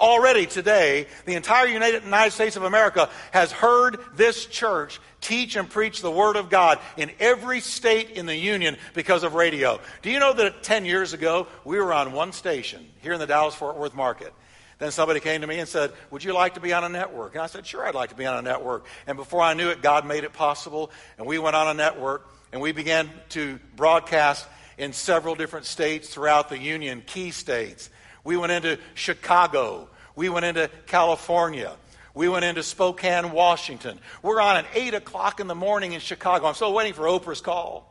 [0.00, 6.00] Already today, the entire United, States of America has heard this church teach and preach
[6.00, 9.78] the Word of God in every state in the Union because of radio.
[10.00, 13.26] Do you know that 10 years ago, we were on one station here in the
[13.26, 14.32] Dallas Fort Worth market?
[14.78, 17.34] Then somebody came to me and said, Would you like to be on a network?
[17.34, 18.86] And I said, Sure, I'd like to be on a network.
[19.06, 20.90] And before I knew it, God made it possible.
[21.18, 24.46] And we went on a network and we began to broadcast
[24.78, 27.90] in several different states throughout the Union, key states.
[28.24, 29.88] We went into Chicago.
[30.16, 31.72] We went into California.
[32.14, 33.98] We went into Spokane, Washington.
[34.22, 36.46] We're on at 8 o'clock in the morning in Chicago.
[36.46, 37.86] I'm still waiting for Oprah's call.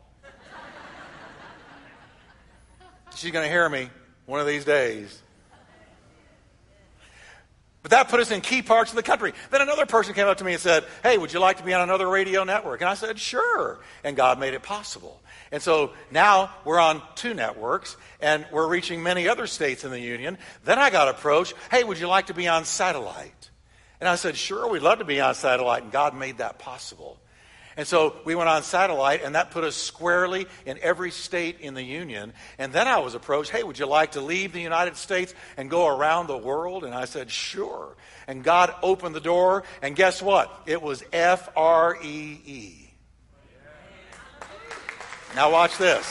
[3.15, 3.89] She's going to hear me
[4.25, 5.21] one of these days.
[7.81, 9.33] But that put us in key parts of the country.
[9.51, 11.73] Then another person came up to me and said, Hey, would you like to be
[11.73, 12.81] on another radio network?
[12.81, 13.79] And I said, Sure.
[14.03, 15.21] And God made it possible.
[15.51, 19.99] And so now we're on two networks and we're reaching many other states in the
[19.99, 20.37] Union.
[20.63, 23.49] Then I got approached, Hey, would you like to be on satellite?
[23.99, 25.83] And I said, sure, we'd love to be on satellite.
[25.83, 27.19] And God made that possible.
[27.75, 31.75] And so we went on satellite, and that put us squarely in every state in
[31.75, 32.33] the Union.
[32.57, 35.69] And then I was approached, hey, would you like to leave the United States and
[35.69, 36.83] go around the world?
[36.83, 37.95] And I said, sure.
[38.27, 40.63] And God opened the door, and guess what?
[40.65, 42.78] It was F R E E.
[45.35, 46.05] Now, watch this.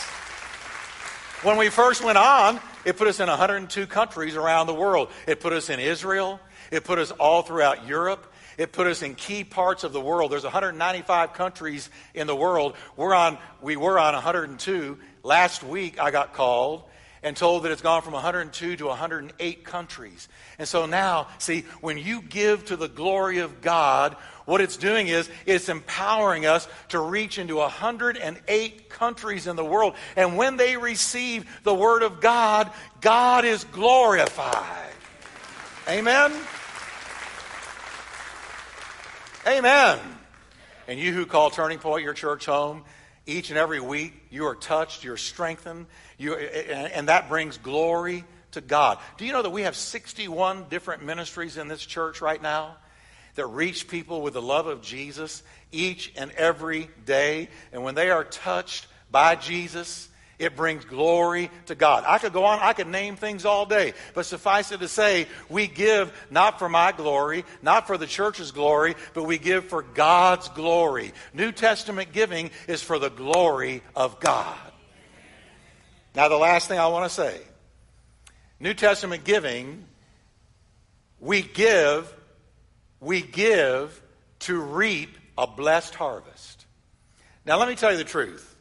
[1.43, 5.11] When we first went on, it put us in 102 countries around the world.
[5.27, 6.41] It put us in Israel.
[6.71, 8.33] It put us all throughout Europe.
[8.57, 10.31] It put us in key parts of the world.
[10.31, 12.75] There's 195 countries in the world.
[12.97, 14.99] We're on, we were on 102.
[15.23, 16.85] Last week, I got called
[17.23, 20.29] and told that it's gone from 102 to 108 countries.
[20.59, 24.17] And so now, see, when you give to the glory of God,
[24.49, 29.93] what it's doing is it's empowering us to reach into 108 countries in the world.
[30.17, 32.71] And when they receive the Word of God,
[33.03, 34.91] God is glorified.
[35.87, 36.33] Amen?
[39.47, 39.99] Amen.
[40.87, 42.85] And you who call Turning Point your church home,
[43.27, 45.85] each and every week you are touched, you're strengthened,
[46.17, 48.97] you, and that brings glory to God.
[49.19, 52.79] Do you know that we have 61 different ministries in this church right now
[53.39, 57.49] that reach people with the love of Jesus each and every day?
[57.73, 62.05] And when they are touched by Jesus, it brings glory to God.
[62.07, 65.27] I could go on, I could name things all day, but suffice it to say,
[65.49, 69.83] we give not for my glory, not for the church's glory, but we give for
[69.83, 71.13] God's glory.
[71.33, 74.57] New Testament giving is for the glory of God.
[76.15, 77.41] Now, the last thing I want to say
[78.61, 79.85] New Testament giving,
[81.21, 82.13] we give,
[83.01, 84.01] we give
[84.41, 86.67] to reap a blessed harvest.
[87.45, 88.57] Now, let me tell you the truth.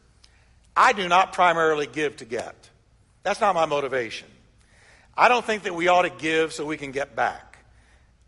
[0.76, 2.56] I do not primarily give to get.
[3.24, 4.28] That's not my motivation.
[5.18, 7.58] I don't think that we ought to give so we can get back.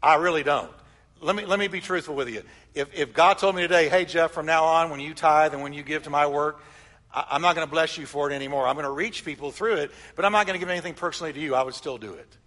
[0.01, 0.71] I really don't.
[1.21, 2.43] Let me, let me be truthful with you.
[2.73, 5.61] If, if God told me today, hey, Jeff, from now on, when you tithe and
[5.61, 6.61] when you give to my work,
[7.13, 8.67] I, I'm not going to bless you for it anymore.
[8.67, 11.33] I'm going to reach people through it, but I'm not going to give anything personally
[11.33, 11.55] to you.
[11.55, 12.37] I would still do it.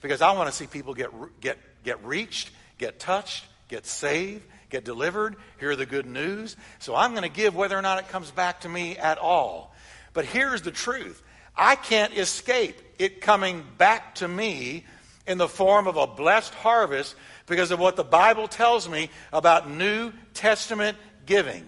[0.00, 4.84] Because I want to see people get, get, get reached, get touched, get saved, get
[4.84, 6.56] delivered, hear the good news.
[6.78, 9.74] So I'm going to give whether or not it comes back to me at all.
[10.12, 11.22] But here's the truth
[11.56, 14.84] I can't escape it coming back to me
[15.26, 17.14] in the form of a blessed harvest
[17.46, 21.64] because of what the Bible tells me about New Testament giving.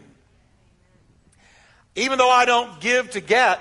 [1.97, 3.61] Even though I don't give to get,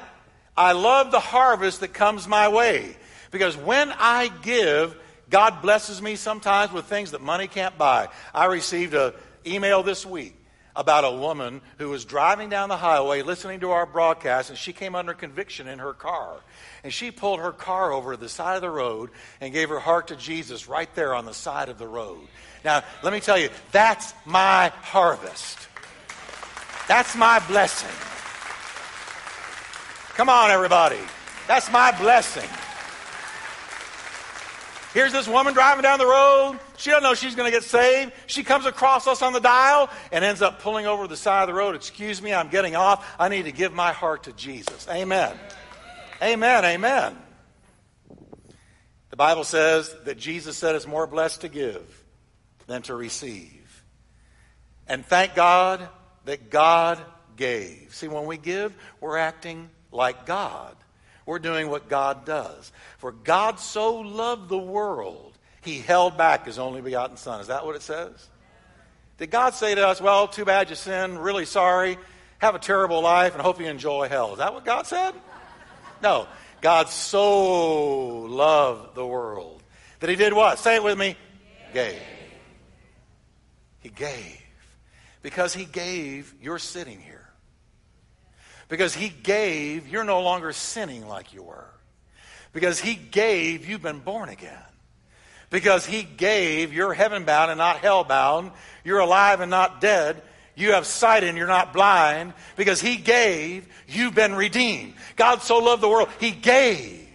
[0.55, 2.95] I love the harvest that comes my way.
[3.31, 4.95] Because when I give,
[5.29, 8.09] God blesses me sometimes with things that money can't buy.
[8.33, 9.13] I received an
[9.45, 10.35] email this week
[10.75, 14.71] about a woman who was driving down the highway listening to our broadcast, and she
[14.71, 16.39] came under conviction in her car.
[16.83, 19.09] And she pulled her car over to the side of the road
[19.41, 22.21] and gave her heart to Jesus right there on the side of the road.
[22.63, 25.67] Now, let me tell you, that's my harvest.
[26.87, 27.89] That's my blessing.
[30.15, 30.99] Come on, everybody.
[31.47, 32.49] That's my blessing.
[34.99, 36.59] Here's this woman driving down the road.
[36.75, 38.11] She doesn't know she's going to get saved.
[38.27, 41.47] She comes across us on the dial and ends up pulling over the side of
[41.47, 41.73] the road.
[41.73, 43.09] Excuse me, I'm getting off.
[43.17, 44.89] I need to give my heart to Jesus.
[44.89, 45.33] Amen.
[46.21, 46.65] Amen.
[46.65, 47.17] Amen.
[49.09, 52.03] The Bible says that Jesus said it's more blessed to give
[52.67, 53.85] than to receive.
[54.85, 55.87] And thank God
[56.25, 56.99] that God
[57.37, 57.95] gave.
[57.95, 60.75] See, when we give, we're acting like God.
[61.29, 62.71] We're doing what God does.
[62.97, 67.39] For God so loved the world, he held back his only begotten Son.
[67.39, 68.27] Is that what it says?
[69.19, 71.99] Did God say to us, Well, too bad you sinned, really sorry,
[72.39, 74.31] have a terrible life, and hope you enjoy hell?
[74.31, 75.13] Is that what God said?
[76.01, 76.25] No.
[76.61, 79.61] God so loved the world
[79.99, 80.57] that he did what?
[80.57, 81.15] Say it with me.
[81.75, 82.01] Gave.
[83.81, 84.41] He gave.
[85.21, 87.08] Because he gave, you're sitting here.
[88.69, 91.67] Because he gave, you're no longer sinning like you were.
[92.53, 94.63] Because he gave, you've been born again.
[95.49, 98.51] Because he gave, you're heaven bound and not hell bound.
[98.83, 100.21] You're alive and not dead.
[100.55, 102.33] You have sight and you're not blind.
[102.55, 104.93] Because he gave, you've been redeemed.
[105.15, 107.07] God so loved the world, he gave.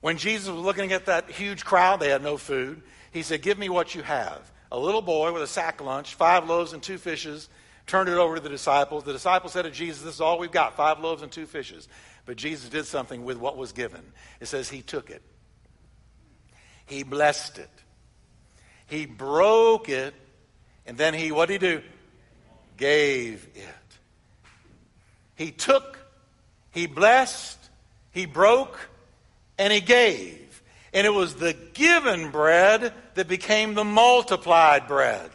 [0.00, 2.82] When Jesus was looking at that huge crowd, they had no food.
[3.12, 4.50] He said, Give me what you have.
[4.72, 7.48] A little boy with a sack lunch, five loaves and two fishes,
[7.90, 9.02] turned it over to the disciples.
[9.02, 11.88] The disciples said to Jesus, This is all we've got five loaves and two fishes.
[12.24, 14.00] But Jesus did something with what was given.
[14.38, 15.22] It says he took it,
[16.86, 17.70] he blessed it,
[18.86, 20.14] he broke it,
[20.86, 21.82] and then he, what did he do?
[22.76, 23.98] Gave it.
[25.34, 25.98] He took,
[26.70, 27.58] he blessed,
[28.12, 28.78] he broke,
[29.58, 30.62] and he gave.
[30.92, 35.30] And it was the given bread that became the multiplied bread.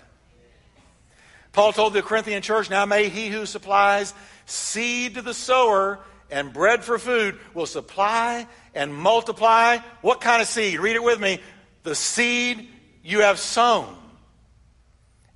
[1.55, 4.13] Paul told the Corinthian church, Now may he who supplies
[4.45, 9.77] seed to the sower and bread for food will supply and multiply.
[10.01, 10.81] What kind of seed?
[10.81, 11.39] Read it with me.
[11.83, 12.67] The seed
[13.03, 13.95] you have sown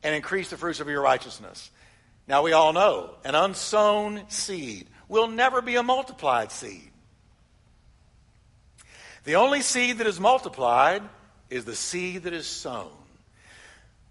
[0.03, 1.71] and increase the fruits of your righteousness.
[2.27, 6.91] Now we all know an unsown seed will never be a multiplied seed.
[9.23, 11.01] The only seed that is multiplied
[11.49, 12.91] is the seed that is sown.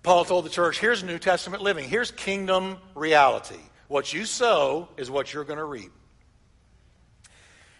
[0.02, 1.88] Paul told the church, here's New Testament living.
[1.88, 3.60] Here's kingdom reality.
[3.88, 5.92] What you sow is what you're going to reap.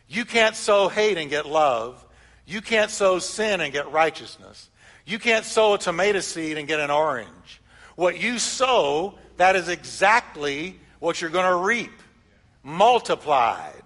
[0.08, 2.04] You can't sow hate and get love.
[2.46, 4.70] You can't sow sin and get righteousness.
[5.06, 7.60] You can't sow a tomato seed and get an orange.
[7.94, 11.92] What you sow, that is exactly what you're going to reap.
[12.62, 13.82] Multiplied.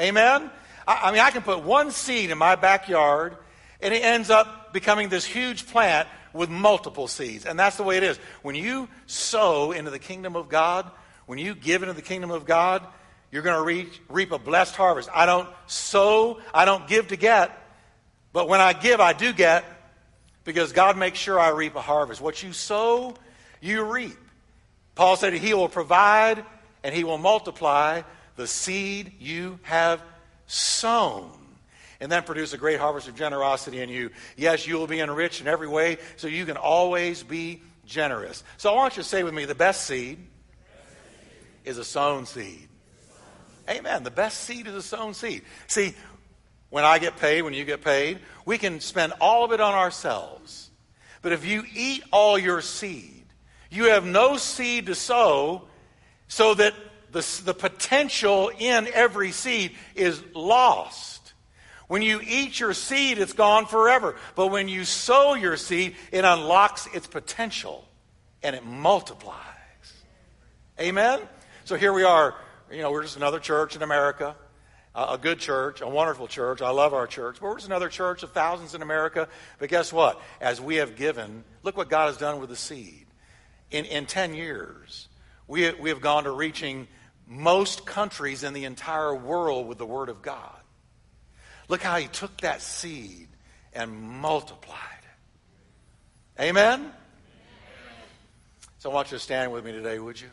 [0.00, 0.50] Amen?
[0.86, 3.36] I, I mean, I can put one seed in my backyard
[3.80, 7.46] and it ends up becoming this huge plant with multiple seeds.
[7.46, 8.18] And that's the way it is.
[8.42, 10.90] When you sow into the kingdom of God,
[11.26, 12.86] when you give into the kingdom of God,
[13.30, 15.08] you're going to reap, reap a blessed harvest.
[15.12, 17.58] I don't sow, I don't give to get,
[18.32, 19.64] but when I give, I do get
[20.44, 22.20] because God makes sure I reap a harvest.
[22.20, 23.14] What you sow,
[23.60, 24.16] you reap.
[24.94, 26.44] Paul said he will provide
[26.84, 28.02] and he will multiply
[28.36, 30.00] the seed you have
[30.46, 31.32] sown
[32.00, 34.10] and then produce a great harvest of generosity in you.
[34.36, 38.44] Yes, you will be enriched in every way, so you can always be generous.
[38.56, 40.18] So I want you to say with me the best seed
[41.64, 42.68] is a sown seed.
[43.68, 44.04] Amen.
[44.04, 45.42] The best seed is a sown seed.
[45.66, 45.94] See,
[46.70, 49.74] when I get paid, when you get paid, we can spend all of it on
[49.74, 50.70] ourselves.
[51.22, 53.24] But if you eat all your seed,
[53.70, 55.62] you have no seed to sow
[56.28, 56.74] so that
[57.12, 61.15] the, the potential in every seed is lost.
[61.88, 64.16] When you eat your seed, it's gone forever.
[64.34, 67.86] But when you sow your seed, it unlocks its potential
[68.42, 69.36] and it multiplies.
[70.80, 71.20] Amen?
[71.64, 72.34] So here we are.
[72.70, 74.34] You know, we're just another church in America,
[74.94, 76.60] a good church, a wonderful church.
[76.60, 77.36] I love our church.
[77.40, 79.28] But we're just another church of thousands in America.
[79.58, 80.20] But guess what?
[80.40, 83.06] As we have given, look what God has done with the seed.
[83.70, 85.08] In, in 10 years,
[85.46, 86.88] we, we have gone to reaching
[87.26, 90.56] most countries in the entire world with the Word of God.
[91.68, 93.28] Look how he took that seed
[93.72, 94.78] and multiplied
[96.38, 96.42] it.
[96.42, 96.92] Amen?
[98.78, 100.30] So I want you to stand with me today, would you?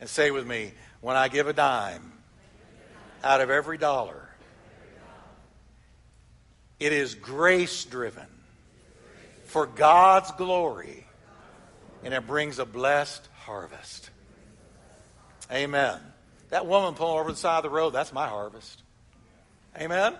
[0.00, 2.12] And say with me, when I give a dime,
[3.22, 4.28] out of every dollar.
[6.78, 8.26] It is grace driven
[9.46, 11.04] for God's glory,
[12.04, 14.10] and it brings a blessed harvest.
[15.50, 15.98] Amen.
[16.50, 18.82] That woman pulling over the side of the road, that's my harvest.
[19.76, 20.14] Amen.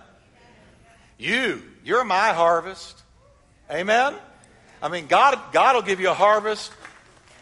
[1.19, 2.99] You, you're my harvest.
[3.69, 4.15] Amen.
[4.81, 6.71] I mean, God, God will give you a harvest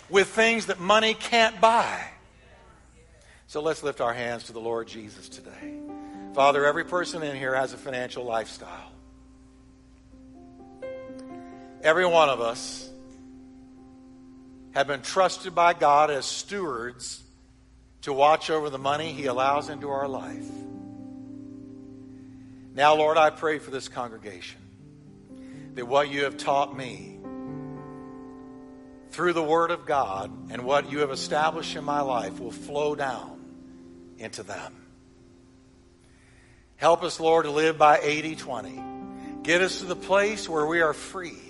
[0.10, 2.10] with things that money can't buy.
[3.46, 5.80] So let's lift our hands to the Lord Jesus today.
[6.34, 8.92] Father, every person in here has a financial lifestyle.
[11.84, 12.90] Every one of us
[14.72, 17.22] have been trusted by God as stewards
[18.02, 20.50] to watch over the money He allows into our life.
[22.78, 24.62] Now, Lord, I pray for this congregation
[25.74, 27.18] that what you have taught me
[29.10, 32.94] through the Word of God and what you have established in my life will flow
[32.94, 33.44] down
[34.20, 34.76] into them.
[36.76, 38.84] Help us, Lord, to live by 80 20.
[39.42, 41.42] Get us to the place where we are free.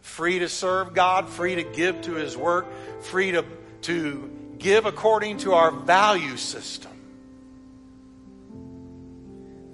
[0.00, 2.66] Free to serve God, free to give to His work,
[3.02, 3.44] free to,
[3.82, 6.91] to give according to our value system.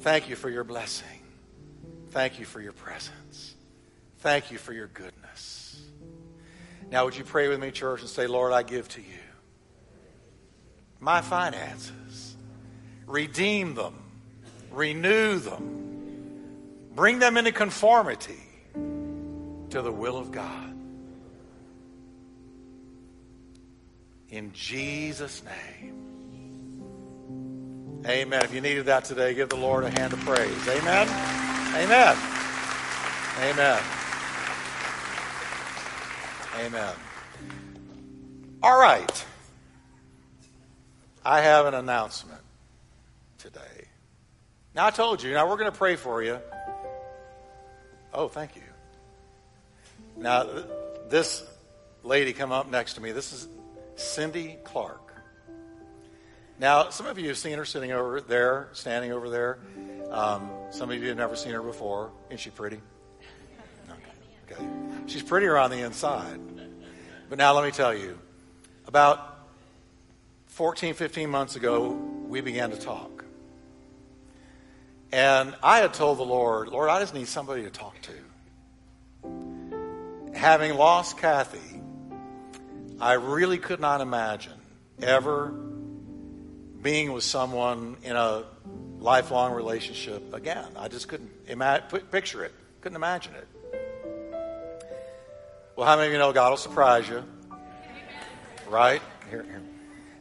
[0.09, 1.21] Thank you for your blessing.
[2.13, 3.55] Thank you for your presence.
[4.21, 5.83] Thank you for your goodness.
[6.91, 9.19] Now, would you pray with me, church, and say, Lord, I give to you
[10.99, 12.39] my finances,
[13.07, 14.03] redeem them,
[14.71, 18.41] renew them, bring them into conformity
[18.73, 20.75] to the will of God.
[24.31, 26.08] In Jesus' name.
[28.09, 28.43] Amen.
[28.43, 30.67] If you needed that today, give the Lord a hand of praise.
[30.67, 31.07] Amen.
[31.77, 32.17] Amen.
[33.43, 33.83] Amen.
[36.59, 36.95] Amen.
[38.63, 39.27] All right.
[41.23, 42.41] I have an announcement
[43.37, 43.61] today.
[44.75, 46.39] Now, I told you, now we're going to pray for you.
[48.15, 48.63] Oh, thank you.
[50.17, 50.47] Now,
[51.11, 51.45] this
[52.03, 53.13] lady come up next to me.
[53.13, 53.49] This is
[53.97, 55.08] Cindy Clark.
[56.61, 59.59] Now, some of you have seen her sitting over there, standing over there.
[60.11, 62.11] Um, some of you have never seen her before.
[62.29, 62.81] Isn't she pretty?
[63.89, 64.03] Okay.
[64.53, 64.69] okay.
[65.07, 66.41] She's prettier on the inside.
[67.29, 68.19] But now let me tell you
[68.87, 69.47] about
[70.47, 71.91] 14, 15 months ago,
[72.27, 73.25] we began to talk.
[75.13, 78.13] And I had told the Lord, Lord, I just need somebody to talk to.
[80.35, 81.81] Having lost Kathy,
[83.01, 84.53] I really could not imagine
[85.01, 85.68] ever
[86.83, 88.45] being with someone in a
[88.99, 90.67] lifelong relationship again.
[90.77, 93.49] I just couldn't ima- picture it, couldn't imagine it.
[95.77, 97.23] Well, how many of you know God will surprise you?
[98.69, 99.01] Right?
[99.31, 99.63] Here, here.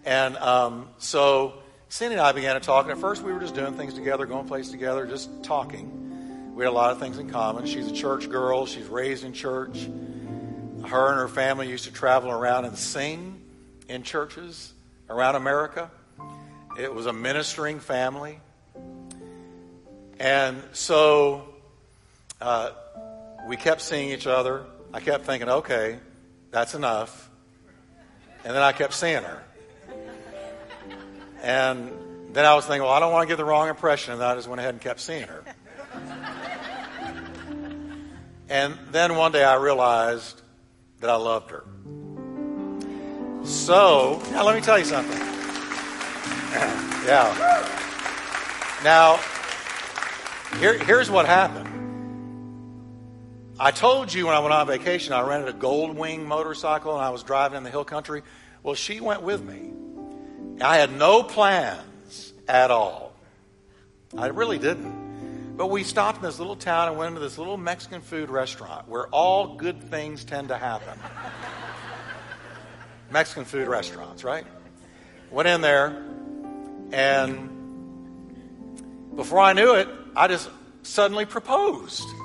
[0.05, 1.55] And um, so
[1.89, 2.85] Cindy and I began to talk.
[2.85, 6.53] And at first, we were just doing things together, going places together, just talking.
[6.53, 7.65] We had a lot of things in common.
[7.65, 8.65] She's a church girl.
[8.65, 9.87] She's raised in church.
[10.85, 13.41] Her and her family used to travel around and sing
[13.87, 14.73] in churches
[15.09, 15.89] around America.
[16.77, 18.39] It was a ministering family.
[20.19, 21.49] And so
[22.39, 22.69] uh,
[23.47, 24.63] we kept seeing each other.
[24.93, 25.97] I kept thinking, okay,
[26.51, 27.31] that's enough.
[28.45, 29.43] And then I kept seeing her.
[31.41, 31.91] And
[32.33, 34.35] then I was thinking, well, I don't want to give the wrong impression, and I
[34.35, 35.43] just went ahead and kept seeing her.
[38.49, 40.41] and then one day I realized
[40.99, 41.63] that I loved her.
[43.43, 45.36] So, now let me tell you something.
[47.05, 47.67] yeah.
[48.83, 49.19] Now,
[50.59, 51.67] here, here's what happened.
[53.59, 57.09] I told you when I went on vacation, I rented a Goldwing motorcycle and I
[57.09, 58.21] was driving in the hill country.
[58.63, 59.71] Well, she went with me.
[60.61, 63.13] I had no plans at all.
[64.17, 65.55] I really didn't.
[65.57, 68.87] But we stopped in this little town and went into this little Mexican food restaurant
[68.87, 70.99] where all good things tend to happen.
[73.11, 74.45] Mexican food restaurants, right?
[75.31, 76.05] Went in there,
[76.91, 77.49] and
[79.15, 80.49] before I knew it, I just
[80.83, 82.07] suddenly proposed.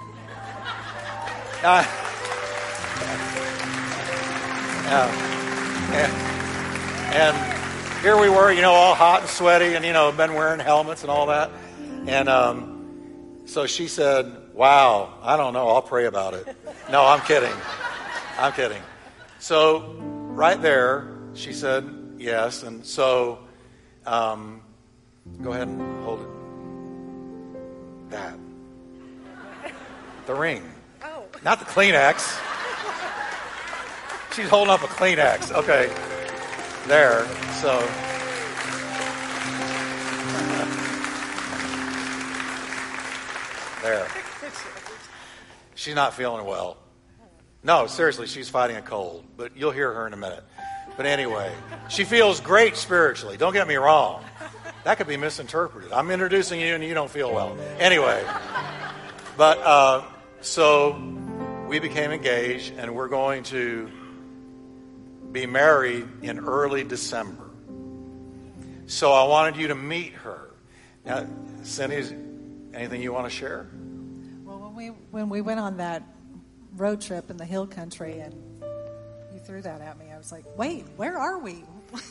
[1.65, 1.87] Uh,
[4.89, 5.09] uh,
[5.93, 6.13] and,
[7.15, 10.59] and here we were, you know, all hot and sweaty and, you know, been wearing
[10.59, 11.53] helmets and all that.
[12.09, 15.69] And um, so she said, Wow, I don't know.
[15.69, 16.49] I'll pray about it.
[16.91, 17.55] No, I'm kidding.
[18.39, 18.83] I'm kidding.
[19.39, 21.89] So right there, she said
[22.19, 22.63] yes.
[22.63, 23.39] And so
[24.07, 24.63] um,
[25.43, 26.29] go ahead and hold it.
[28.11, 28.39] That.
[30.27, 30.63] The ring.
[31.03, 31.25] Oh.
[31.45, 32.39] Not the Kleenex.
[34.35, 35.53] She's holding up a Kleenex.
[35.53, 35.91] Okay.
[36.87, 37.27] There.
[37.61, 37.79] So.
[43.83, 44.07] there.
[45.75, 46.79] She's not feeling well.
[47.65, 50.45] No, seriously, she's fighting a cold, but you'll hear her in a minute.
[50.97, 51.53] But anyway,
[51.89, 53.37] she feels great spiritually.
[53.37, 54.25] Don't get me wrong.
[54.85, 55.93] That could be misinterpreted.
[55.93, 57.57] I'm introducing you and you don't feel well.
[57.79, 58.25] Anyway,
[59.37, 60.03] but uh,
[60.41, 61.01] so
[61.69, 63.91] we became engaged and we're going to
[65.31, 67.49] be married in early December.
[68.87, 70.51] So I wanted you to meet her.
[71.07, 71.27] Now,
[71.63, 72.15] Cindy,
[72.75, 73.71] anything you want to share?
[74.45, 76.03] Well, when we when we went on that
[76.77, 78.35] road trip in the hill country and
[79.45, 81.65] threw that at me, I was like, "Wait, where are we?"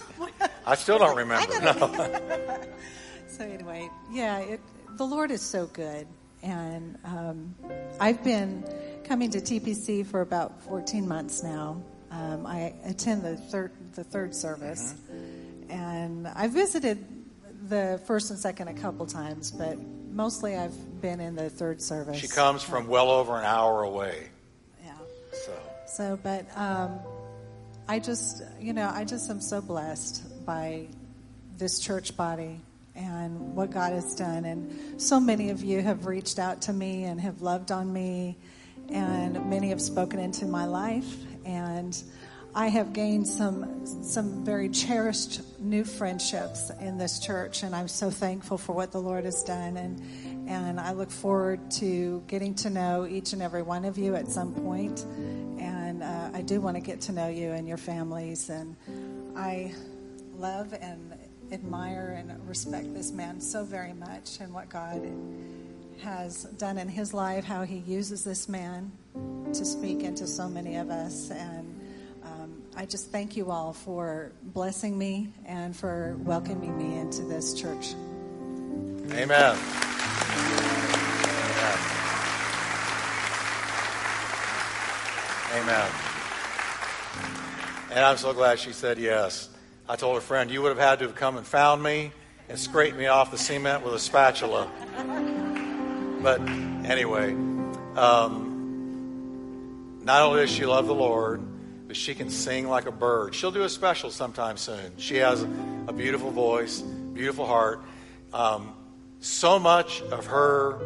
[0.65, 1.59] I still don't remember.
[1.61, 1.73] No.
[3.27, 4.59] so anyway, yeah, it,
[4.97, 6.07] the Lord is so good,
[6.43, 7.55] and um,
[7.99, 8.63] I've been
[9.03, 11.81] coming to TPC for about 14 months now.
[12.11, 15.71] Um, I attend the third the third service, mm-hmm.
[15.71, 17.05] and I visited
[17.67, 19.77] the first and second a couple times, but
[20.11, 22.17] mostly I've been in the third service.
[22.17, 24.29] She comes from well over an hour away.
[24.83, 24.93] Yeah.
[25.31, 25.53] So.
[25.87, 26.99] So, but um,
[27.91, 30.87] I just, you know, I just am so blessed by
[31.57, 32.61] this church body
[32.95, 34.45] and what God has done.
[34.45, 38.37] And so many of you have reached out to me and have loved on me,
[38.87, 41.17] and many have spoken into my life.
[41.43, 42.01] And
[42.55, 48.09] I have gained some some very cherished new friendships in this church, and I'm so
[48.09, 49.75] thankful for what the Lord has done.
[49.75, 54.15] And and I look forward to getting to know each and every one of you
[54.15, 55.05] at some point.
[56.01, 58.49] And uh, I do want to get to know you and your families.
[58.49, 58.75] And
[59.35, 59.73] I
[60.37, 61.13] love and
[61.51, 65.01] admire and respect this man so very much, and what God
[66.01, 68.91] has done in his life, how he uses this man
[69.53, 71.67] to speak into so many of us, and
[72.73, 77.93] I just thank you all for blessing me and for welcoming me into this church.
[79.11, 79.57] Amen.
[81.59, 81.90] Amen.
[85.53, 85.91] Amen.
[87.91, 89.49] And I'm so glad she said yes.
[89.89, 92.13] I told her friend, you would have had to have come and found me
[92.47, 94.71] and scraped me off the cement with a spatula.
[96.21, 96.39] But
[96.89, 97.33] anyway,
[97.97, 98.51] um,
[100.03, 101.41] not only does she love the Lord,
[101.85, 103.35] but she can sing like a bird.
[103.35, 104.93] She'll do a special sometime soon.
[104.95, 105.45] She has
[105.87, 107.81] a beautiful voice, beautiful heart.
[108.31, 108.73] Um,
[109.19, 110.79] so much of her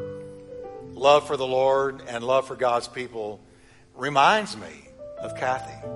[0.93, 3.41] love for the Lord and love for God's people
[3.95, 4.89] reminds me
[5.19, 5.87] of Kathy.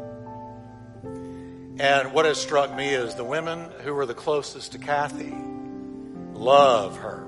[1.80, 5.34] And what has struck me is the women who were the closest to Kathy
[6.34, 7.26] love her.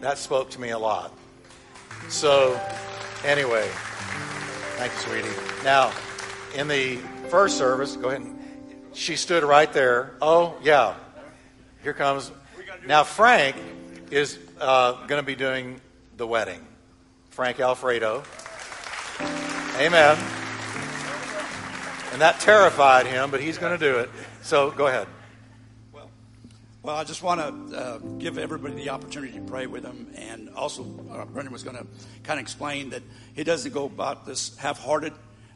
[0.00, 1.12] That spoke to me a lot.
[2.08, 2.60] So,
[3.24, 3.66] anyway,
[4.76, 5.64] thank you, sweetie.
[5.64, 5.92] Now,
[6.54, 6.96] in the
[7.30, 8.20] first service, go ahead.
[8.20, 8.34] And,
[8.94, 10.14] she stood right there.
[10.22, 10.94] Oh, yeah.
[11.82, 12.30] Here comes.
[12.86, 13.56] Now, Frank
[14.10, 15.80] is uh, going to be doing
[16.16, 16.64] the wedding.
[17.30, 18.22] Frank Alfredo.
[19.76, 20.18] Amen.
[22.12, 24.10] And that terrified him, but he's going to do it.
[24.42, 25.08] So go ahead.
[25.92, 26.10] Well,
[26.82, 30.12] well, I just want to uh, give everybody the opportunity to pray with him.
[30.14, 31.86] And also, uh, Brendan was going to
[32.22, 33.02] kind of explain that
[33.34, 35.12] he doesn't go about this half hearted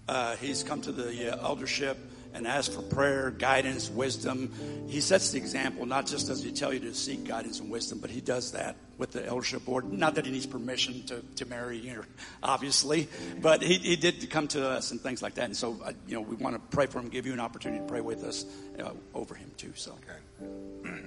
[0.09, 1.99] uh, he's come to the uh, eldership
[2.35, 4.53] and ask for prayer, guidance, wisdom.
[4.89, 7.99] He sets the example, not just does he tell you to seek guidance and wisdom,
[7.99, 9.93] but he does that with the eldership board.
[9.93, 12.05] Not that he needs permission to, to marry you,
[12.43, 13.09] obviously,
[13.41, 15.45] but he, he did come to us and things like that.
[15.45, 17.81] And so, uh, you know, we want to pray for him, give you an opportunity
[17.81, 18.45] to pray with us
[18.79, 19.73] uh, over him too.
[19.75, 20.51] So, okay.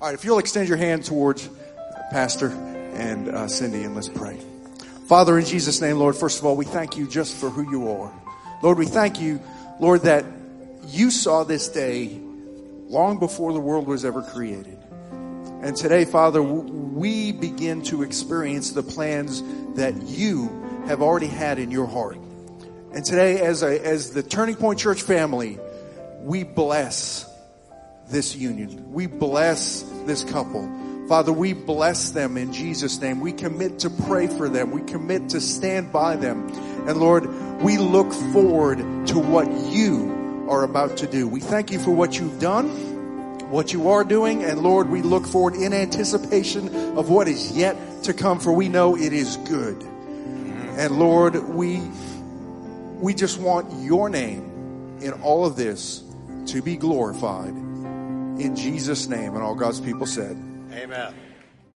[0.00, 1.48] All right, if you'll extend your hand towards
[2.10, 4.38] Pastor and uh, Cindy, and let's pray.
[5.06, 7.90] Father, in Jesus' name, Lord, first of all, we thank you just for who you
[7.90, 8.12] are.
[8.62, 9.40] Lord, we thank you,
[9.78, 10.24] Lord, that
[10.86, 12.20] you saw this day
[12.88, 14.78] long before the world was ever created.
[15.62, 19.42] And today, Father, we begin to experience the plans
[19.74, 20.48] that you
[20.86, 22.18] have already had in your heart.
[22.92, 25.58] And today, as, a, as the Turning Point Church family,
[26.20, 27.28] we bless
[28.08, 28.92] this union.
[28.92, 30.70] We bless this couple.
[31.08, 33.20] Father, we bless them in Jesus' name.
[33.20, 34.70] We commit to pray for them.
[34.70, 36.48] We commit to stand by them.
[36.88, 37.26] And Lord,
[37.62, 41.28] we look forward to what you are about to do.
[41.28, 42.68] We thank you for what you've done,
[43.50, 47.76] what you are doing, and Lord, we look forward in anticipation of what is yet
[48.04, 49.82] to come, for we know it is good.
[50.76, 51.80] And Lord, we,
[53.00, 56.02] we just want your name in all of this
[56.46, 57.54] to be glorified.
[57.54, 59.34] In Jesus' name.
[59.34, 60.36] And all God's people said,
[60.72, 61.14] Amen.